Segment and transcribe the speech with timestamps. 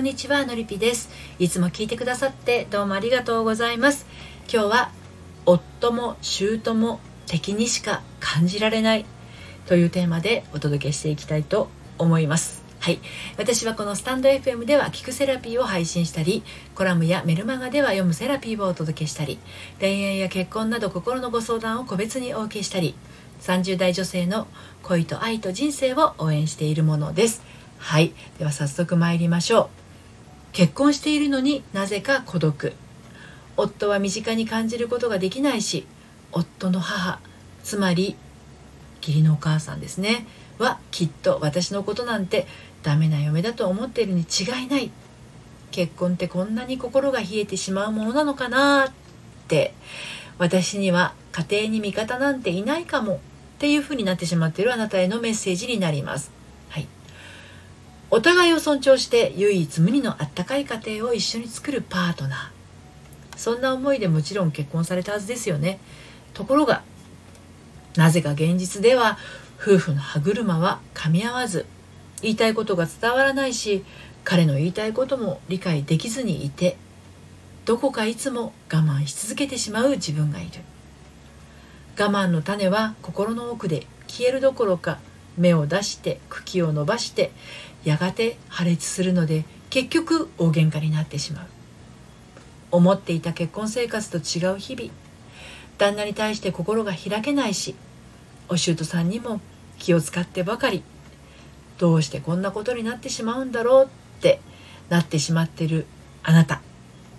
[0.00, 4.06] こんにちはのりぴですいつも聞いてくださってどうもありがとうございます
[4.50, 4.90] 今日は
[5.44, 9.04] 夫も姑も敵にしか感じられない
[9.66, 11.68] というテーマでお届けしていきたいと
[11.98, 13.00] 思いますはい。
[13.36, 16.42] 私はこのスタンド FM では聞くセラピーを配信したり、
[16.74, 19.38] コラムやメルマガでは読むセラピーをお届けしたり、
[19.80, 22.94] 恋愛や結婚など心のご相談を個別にお受けしたり、
[23.42, 24.46] 30代女性の
[24.82, 27.42] 恋と愛と人生を応援しているものです。
[27.76, 28.14] はい。
[28.38, 29.79] では早速参りましょう。
[30.52, 32.72] 結婚しているのになぜか孤独。
[33.56, 35.86] 夫は身近に感じることができないし、
[36.32, 37.20] 夫の母、
[37.62, 38.16] つまり
[39.00, 40.26] 義理のお母さんですね、
[40.58, 42.46] はきっと私のことなんて
[42.82, 44.90] ダメな嫁だと思っているに違いない。
[45.70, 48.92] 結婚ってこんなに心が冷えてしまうものなのかなっ
[49.46, 49.72] て
[50.38, 53.18] 私には家庭に味方なんていないかもっ
[53.60, 56.39] ていうふうになってしまっているあなたへのメッセージになります。
[58.12, 63.38] お互いを尊重して唯一無二のあったかい家庭を一緒に作るパートナー。
[63.38, 65.78] そんな思いでもちろん結婚されたはずですよね。
[66.34, 66.82] ところが、
[67.96, 69.16] なぜか現実では
[69.60, 71.66] 夫婦の歯車は噛み合わず、
[72.20, 73.84] 言いたいことが伝わらないし、
[74.24, 76.76] 彼の言いたいことも理解できずにいて、
[77.64, 80.50] どこかいつも我慢し続けてしまう自分がいる。
[81.96, 84.98] 我慢の種は心の奥で消えるどころか
[85.38, 87.32] 芽を出して茎を伸ばして
[87.84, 91.46] やがて破裂するので結局大喧嘩になってしまう。
[92.72, 94.90] 思っていた結婚生活と違う日々。
[95.78, 97.74] 旦那に対して心が開けないし
[98.48, 99.40] お舅さんにも
[99.78, 100.82] 気を使ってばかり。
[101.78, 103.88] どうしてこんなことになってしまうんだろうっ
[104.20, 104.40] て
[104.90, 105.86] なってしまってる
[106.22, 106.60] あなた。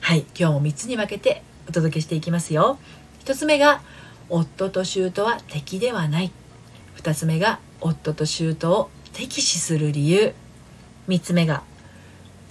[0.00, 2.78] はい今日も3つに分けてお届けしていきますよ。
[3.24, 3.82] 1つ目が
[4.28, 6.30] 夫と舅は敵ではない。
[6.96, 10.34] 2つ目が夫と舅を敵視する理由
[11.06, 11.62] 3つ目が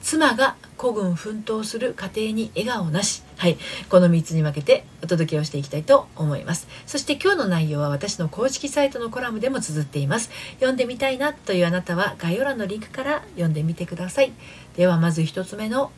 [0.04, 3.24] 妻が孤軍奮闘する家庭に笑顔なし。
[3.38, 3.58] はい。
[3.90, 6.68] この3つに分けてお届けをしていきたいと思います。
[6.86, 10.30] そして今日の内容は私の公式サイトのコラムでも綴っています。
[10.56, 14.34] 読んでみたいなというあなたは概要欄のリンクから読んでみてください。
[14.76, 15.90] ではまず1つ目の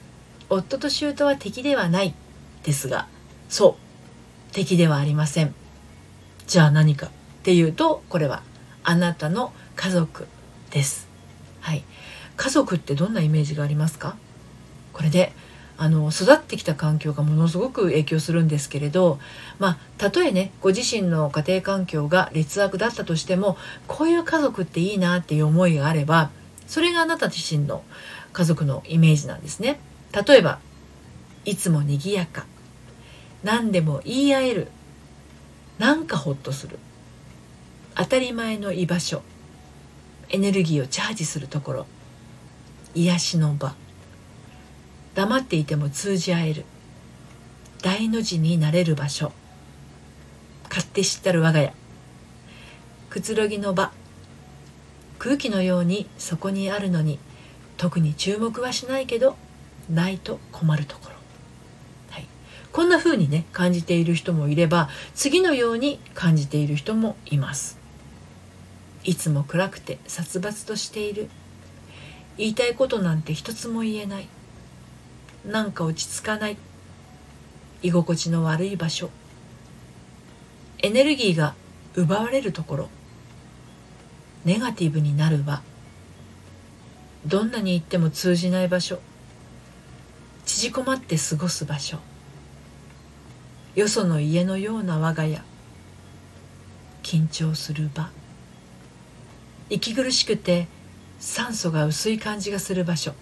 [0.50, 2.14] 夫と舅は敵ではない
[2.62, 3.08] ですが、
[3.50, 3.78] そ
[4.52, 4.54] う。
[4.54, 5.56] 敵ではありません。
[6.46, 7.10] じゃあ何かっ
[7.42, 8.44] ていうとこれは
[8.86, 10.28] あなたの家族
[10.70, 11.08] です。
[11.60, 11.84] はい。
[12.38, 14.16] 家族ってどんなイメージがありますか？
[14.94, 15.34] これで
[15.78, 19.20] あの育ってきた環境がものすごく影響するんですけれど
[19.60, 23.58] まあたとえねご自身の家庭環境が劣悪だったとしても
[23.88, 26.30] こういう家族っていいなっていう思いがあれば
[26.68, 27.84] それがあなた自身の
[28.32, 29.80] 家族のイメージなんですね。
[30.28, 30.60] 例えば
[31.44, 32.46] いつも賑やか
[33.44, 34.68] 何でも言い合える
[35.78, 36.80] なんかホッとする。
[37.96, 39.22] 当たり前の居場所。
[40.30, 41.86] エネルギーをチャージするところ。
[42.94, 43.74] 癒しの場。
[45.14, 46.66] 黙っていても通じ合える。
[47.82, 49.32] 大の字になれる場所。
[50.68, 51.74] 勝手知ったる我が家。
[53.10, 53.94] くつろぎの場。
[55.18, 57.18] 空気のようにそこにあるのに
[57.78, 59.38] 特に注目はしないけど
[59.90, 61.16] ないと困るところ。
[62.76, 67.85] こんな風にね感じている人もいれば次のように感じている人もいます。
[69.06, 71.30] いつも暗くて殺伐としている。
[72.38, 74.28] 言いたいことなんて一つも言えない。
[75.46, 76.58] なんか落ち着かない。
[77.84, 79.12] 居心地の悪い場所。
[80.80, 81.54] エネルギーが
[81.94, 82.90] 奪われるところ。
[84.44, 85.62] ネガティブになる場
[87.26, 89.00] どんなに行っても通じない場所。
[90.46, 92.00] 縮こまって過ごす場所。
[93.76, 95.44] よその家のような我が家。
[97.04, 98.10] 緊張する場。
[99.70, 100.68] 息苦しくて
[101.20, 103.14] 酸素が薄い感じがする場所。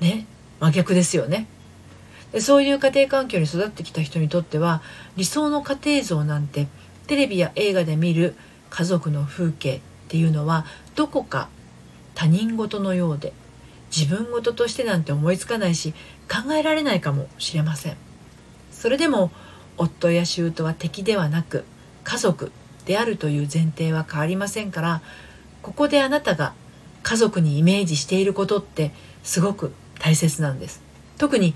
[0.00, 0.26] ね。
[0.60, 1.46] 真逆ですよね。
[2.32, 4.82] でそういう家庭環境に育ってきた人にとっては
[5.16, 6.68] 理想の家庭像なんて
[7.06, 8.36] テレビや映画で見る
[8.70, 11.48] 家族の風景っていうのはどこか
[12.14, 13.32] 他人事のようで
[13.96, 15.92] 自分事としてなんて思いつかないし
[16.28, 17.96] 考えられないかもしれません。
[18.70, 19.30] それでも
[19.76, 21.64] 夫や舅は敵ではなく
[22.04, 25.02] 家族であるという前提は変わりませんから
[25.62, 26.54] ここであなたが
[27.02, 28.92] 家族にイメージしていることって
[29.22, 30.82] すごく大切なんです。
[31.18, 31.54] 特に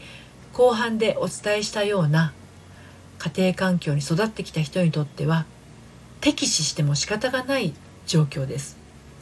[0.53, 2.32] 後半でお伝えしたような
[3.19, 5.47] 家庭環境に育ってきた人にとっては
[6.21, 7.75] 敵視しても仕方がない
[8.06, 8.77] 状況です。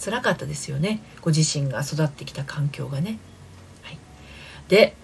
[0.04, 1.00] 辛かったですよね。
[1.20, 3.18] ご自身が育ってきた環境がね、
[3.82, 3.98] はい、
[4.68, 4.94] で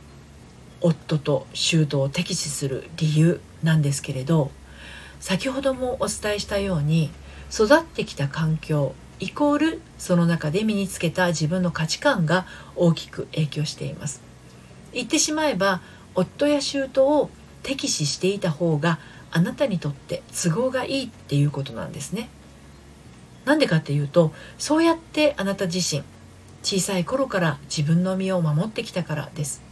[0.81, 4.51] 夫と舅を敵視する理由なんですけれど
[5.21, 7.11] 先ほどもお伝えしたように
[7.53, 14.23] 育ってきた環境イコールその中で身につけた自分の価値観が大きく影響しています。
[14.93, 15.81] 言ってしまえば
[16.15, 17.31] 夫や舅を
[17.63, 18.99] 敵視していた方が
[19.31, 22.29] あなたにとって都合がいいっていうことなんですね。
[23.45, 26.03] なんでかっていうとそうやってあなた自身
[26.63, 29.63] 小さい頃から自分の身を守ってきたからです。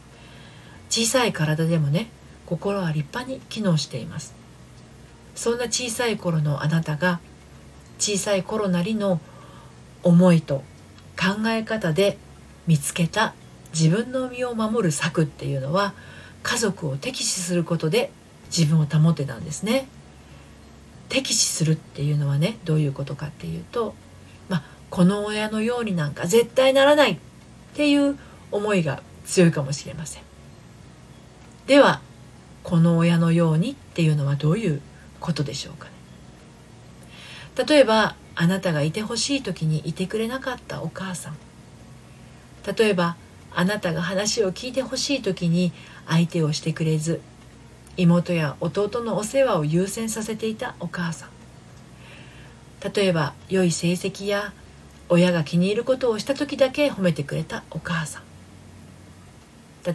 [0.88, 2.08] 小さい体でもね
[2.46, 4.45] 心は立派に機能しています。
[5.36, 7.20] そんな小さい頃のあなたが
[7.98, 9.20] 小さい頃なりの
[10.02, 10.64] 思いと
[11.16, 12.18] 考え方で
[12.66, 13.34] 見つけた
[13.72, 15.94] 自分の身を守る策っていうのは
[16.42, 18.10] 家族を敵視することで
[18.46, 19.88] 自分を保ってたんですね。
[21.08, 23.94] 敵視するっていうのはねどういうことかっていうと、
[24.48, 27.18] まあ、この親のようになんか絶対ならないっ
[27.74, 28.18] ていう
[28.50, 30.22] 思いが強いかもしれません。
[31.66, 32.00] では
[32.62, 34.80] この親のようにっていうのはどういう
[35.20, 35.92] ことでしょうかね。
[37.66, 41.36] 例えばあなたがいてほしい時にいてくれなかったお母さん。
[42.76, 43.16] 例えば
[43.54, 45.72] あなたが話を聞いてほしい時に
[46.06, 47.22] 相手をしてくれず
[47.96, 51.30] 妹や弟のお世話を優先させていたお母さん。
[52.94, 54.52] 例えば良い成績や
[55.08, 58.22] 親が気に入ることをした時だけ褒めてくれたお母さん。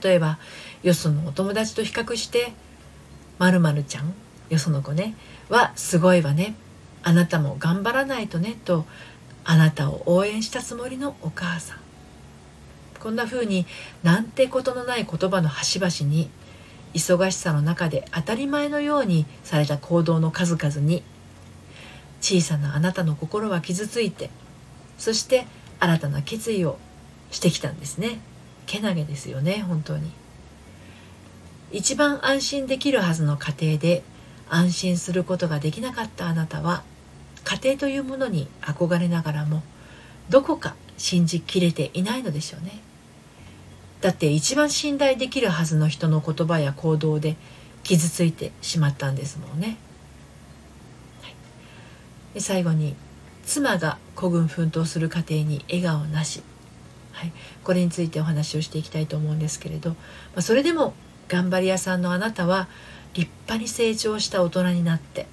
[0.01, 0.39] 例えば
[0.83, 2.53] よそのお友達と比較して
[3.37, 4.13] 「まるちゃん
[4.51, 5.15] よその子ね。
[5.49, 6.55] はすごいわね。
[7.03, 8.85] あなたも頑張らないとねと
[9.43, 11.77] あなたを応援したつもりのお母さん。
[12.99, 13.65] こんな風に
[14.03, 16.29] なんてことのない言葉の端々に
[16.93, 21.01] 忙しさの中で当たり前のようにされた行動の数々に
[22.19, 24.29] 小さなあなたの心は傷ついて
[24.99, 25.47] そして
[25.79, 26.77] 新たな決意を
[27.31, 28.19] してきたんですね。
[28.67, 30.11] けなげですよね本当に。
[31.71, 34.03] 一番安心できるはずの家庭で
[34.53, 36.83] 安心することができなかったあなたは
[37.45, 39.63] 家庭というものに憧れながらも
[40.29, 42.79] どこか信じきれていないのでしょうね。
[44.01, 47.37] だって一番信頼できるはずの人の言葉や行動で
[47.83, 49.77] 傷ついてしまったんですもんね、
[51.21, 51.35] はい、
[52.33, 52.95] で最後に
[53.45, 56.41] 妻が孤軍奮闘する家庭に笑顔なし、
[57.11, 57.31] はい、
[57.63, 59.97] これについてお話をしていきたいと思うんですけれど、ま
[60.37, 60.93] あ、それでも
[61.27, 62.67] 頑張り屋さんのあなたは
[63.13, 65.27] 立派に成長した大人になって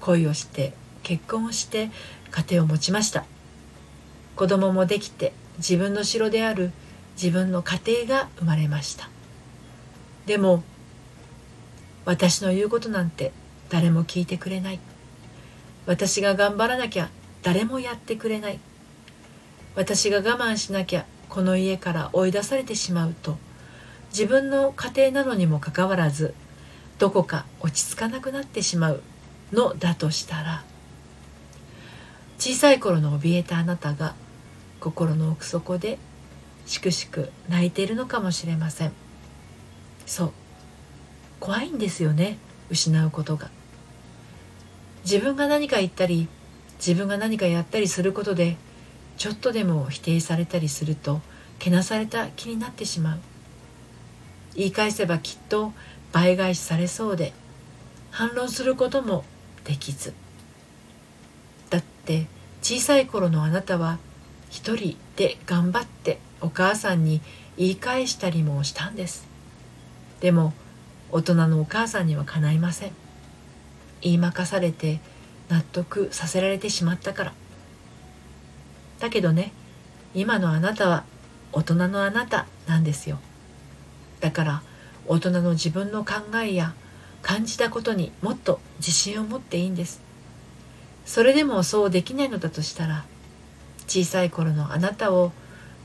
[0.00, 1.90] 恋をして結婚をして
[2.30, 3.24] 家庭を持ちました。
[4.36, 6.70] 子供もできて自分の城である
[7.20, 9.08] 自分の家庭が生まれました。
[10.26, 10.62] でも
[12.04, 13.32] 私の言うことなんて
[13.68, 14.80] 誰も聞いてくれない。
[15.86, 17.10] 私が頑張らなきゃ
[17.42, 18.60] 誰もやってくれない。
[19.74, 23.36] 私が我慢しなきゃこの家から追い出されてしまうと
[24.10, 26.34] 自分の家庭なのにもかかわらず
[26.98, 29.02] どこか落ち着かなくなってしまう
[29.52, 30.62] のだとしたら
[32.38, 34.14] 小さい頃の怯えたあなたが
[34.80, 35.98] 心の奥底で
[36.66, 38.92] しくしく泣いているのかもしれません。
[40.06, 40.32] そう。
[41.40, 42.38] 怖いんですよね
[42.70, 43.50] 失うことが。
[45.04, 46.28] 自分が何か言ったり
[46.78, 48.56] 自分が何かやったりすることで
[49.16, 51.20] ちょっとでも否定されたりすると
[51.58, 53.18] けなされた気になってしまう。
[54.54, 55.72] 言い返せばきっと
[56.12, 57.32] 倍返しされそうで
[58.10, 59.24] 反論することも
[59.64, 60.14] できず
[61.70, 62.26] だって
[62.62, 63.98] 小さい頃のあなたは
[64.50, 67.20] 一人で頑張ってお母さんに
[67.56, 69.26] 言い返したりもしたんです
[70.20, 70.52] でも
[71.10, 72.92] 大人のお母さんにはかないません
[74.00, 75.00] 言いまかされて
[75.48, 77.32] 納得させられてしまったから
[79.00, 79.52] だけどね
[80.14, 81.04] 今のあなたは
[81.52, 83.18] 大人のあなたなんですよ
[84.20, 84.62] だから
[85.06, 86.74] 大人の自分の考えや
[87.22, 90.00] 感じたことにもっと自信を持っていいんです。
[91.04, 93.04] それでもそうできないのだとしたら
[93.86, 95.32] 小さい頃のあなたを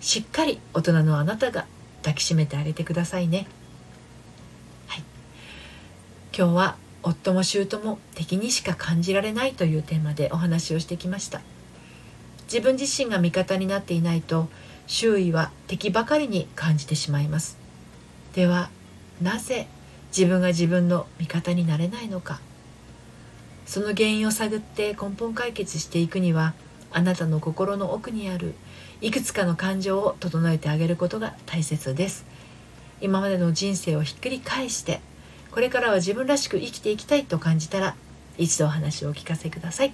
[0.01, 1.65] しっかり大人のあなたが
[2.01, 3.47] 抱きしめてあげてくださいね。
[4.87, 5.03] はい。
[6.37, 11.41] 今日は夫も姑も敵にしか感じられないというテーマでお話をしてきました。
[12.45, 14.49] 自分自身が味方になっていないと
[14.85, 17.62] 周囲は敵ばかりに感じてしまいます。
[18.33, 18.69] では
[19.21, 19.67] なぜ
[20.15, 22.39] 自分が自分の味方になれないのか。
[23.65, 26.53] その原因を探って根本解決していくには
[26.91, 28.53] あなたの心の奥にある
[29.01, 32.25] いくつかの感情を整えてあげることが大切です。
[33.01, 35.01] 今までの人生をひっくり返して
[35.51, 37.95] これからは自分らしく生きていきたいと感じたら
[38.37, 39.93] 一度お話をお聞かせください。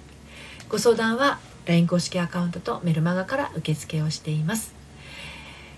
[0.68, 4.74] ご相談は LINE 公式アカウントとメルマガから受付をしています、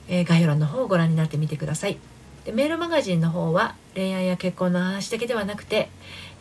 [0.08, 2.11] えー、概要欄の方をご覧になってみてください。
[2.44, 5.88] でメールマガジンの方は恋愛や結婚の話だけではなくて、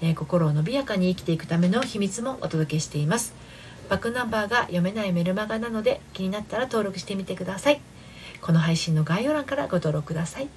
[0.02, 3.34] えー、心を伸びやかに生きていくための秘密もお届けしています。
[3.90, 7.82] バックナンバーが読めないメルマガなので気になったら登録してみてください。
[8.42, 10.48] この配信の概要欄からご登録ください。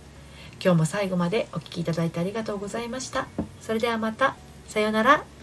[0.63, 3.27] 今日も最後までお聴きいただいてありがとうございました。
[3.61, 4.37] それではまた。
[4.69, 5.34] さようなら。